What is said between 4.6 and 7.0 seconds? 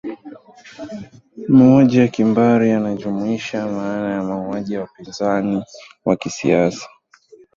ya wapinzani wa kisiasa